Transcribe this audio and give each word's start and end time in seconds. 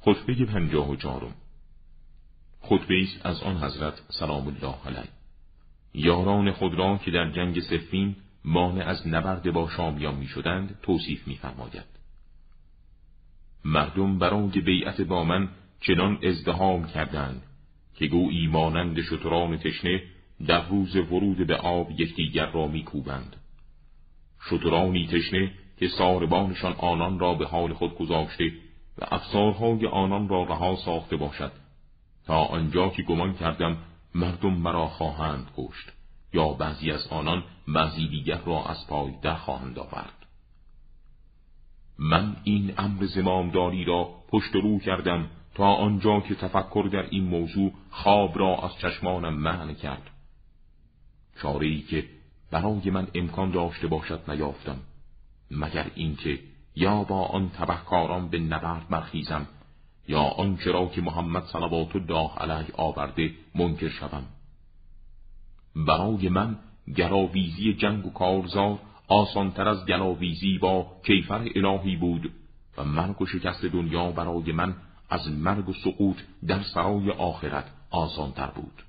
خطبه 0.00 0.44
پنجاه 0.44 0.90
و 0.90 0.96
چهارم. 0.96 1.34
خطبه 2.60 3.02
است 3.02 3.26
از 3.26 3.42
آن 3.42 3.56
حضرت 3.56 4.02
سلام 4.08 4.46
الله 4.46 4.74
علیه. 4.86 5.10
یاران 5.94 6.52
خود 6.52 6.74
را 6.74 6.98
که 6.98 7.10
در 7.10 7.30
جنگ 7.30 7.60
سفین 7.60 8.16
مانع 8.44 8.84
از 8.84 9.08
نبرد 9.08 9.52
با 9.52 9.68
شامیان 9.68 10.14
می 10.14 10.26
شدند 10.26 10.78
توصیف 10.82 11.28
می 11.28 11.36
فرماید. 11.36 11.98
مردم 13.64 14.18
برای 14.18 14.60
بیعت 14.60 15.00
با 15.00 15.24
من 15.24 15.48
چنان 15.80 16.18
ازدهام 16.22 16.86
کردند 16.86 17.42
که 17.94 18.06
گویی 18.06 18.46
مانند 18.46 19.00
شتران 19.00 19.58
تشنه 19.58 20.02
در 20.46 20.68
روز 20.68 20.96
ورود 20.96 21.46
به 21.46 21.56
آب 21.56 22.00
یکدیگر 22.00 22.46
را 22.46 22.66
میکوبند 22.66 23.36
شترانی 24.50 25.06
تشنه 25.06 25.52
که 25.78 25.88
ساربانشان 25.88 26.72
آنان 26.72 27.18
را 27.18 27.34
به 27.34 27.46
حال 27.46 27.72
خود 27.72 27.94
گذاشته 27.94 28.52
و 28.98 29.04
افسارهای 29.10 29.86
آنان 29.86 30.28
را 30.28 30.42
رها 30.42 30.76
ساخته 30.84 31.16
باشد. 31.16 31.52
تا 32.26 32.44
آنجا 32.44 32.88
که 32.88 33.02
گمان 33.02 33.34
کردم 33.34 33.76
مردم 34.14 34.52
مرا 34.52 34.86
خواهند 34.86 35.46
کشت 35.56 35.92
یا 36.32 36.48
بعضی 36.48 36.90
از 36.90 37.06
آنان 37.06 37.44
بعضی 37.68 38.08
دیگر 38.08 38.40
را 38.46 38.64
از 38.64 38.86
پای 38.86 39.12
در 39.22 39.34
خواهند 39.34 39.78
آورد. 39.78 40.26
من 41.98 42.36
این 42.44 42.74
امر 42.78 43.06
زمامداری 43.06 43.84
را 43.84 44.10
پشت 44.28 44.54
رو 44.54 44.78
کردم 44.78 45.30
تا 45.54 45.74
آنجا 45.74 46.20
که 46.20 46.34
تفکر 46.34 46.88
در 46.92 47.02
این 47.10 47.24
موضوع 47.24 47.72
خواب 47.90 48.38
را 48.38 48.56
از 48.62 48.76
چشمانم 48.78 49.34
معنی 49.34 49.74
کرد. 49.74 50.10
چاره 51.42 51.66
ای 51.66 51.80
که 51.80 52.04
برای 52.50 52.90
من 52.90 53.08
امکان 53.14 53.50
داشته 53.50 53.86
باشد 53.86 54.30
نیافتم 54.30 54.78
مگر 55.50 55.90
اینکه 55.94 56.38
یا 56.78 57.04
با 57.04 57.24
آن 57.24 57.50
تبهکاران 57.50 58.28
به 58.28 58.38
نبرد 58.38 58.88
برخیزم 58.88 59.46
یا 60.08 60.20
آنچه 60.20 60.72
را 60.72 60.86
که 60.86 61.00
محمد 61.00 61.44
صلوات 61.44 61.96
الله 61.96 62.30
علیه 62.36 62.74
آورده 62.76 63.30
منکر 63.54 63.88
شوم. 63.88 64.24
برای 65.76 66.28
من 66.28 66.56
گلاویزی 66.96 67.74
جنگ 67.74 68.06
و 68.06 68.10
کارزار 68.10 68.78
آسانتر 69.08 69.68
از 69.68 69.86
گلاویزی 69.86 70.58
با 70.58 70.86
کیفر 71.06 71.48
الهی 71.54 71.96
بود 71.96 72.32
و 72.76 72.84
مرگ 72.84 73.22
و 73.22 73.26
شکست 73.26 73.64
دنیا 73.64 74.10
برای 74.10 74.52
من 74.52 74.74
از 75.10 75.30
مرگ 75.32 75.68
و 75.68 75.72
سقوط 75.72 76.16
در 76.46 76.62
سرای 76.62 77.10
آخرت 77.10 77.64
آسانتر 77.90 78.46
بود. 78.46 78.82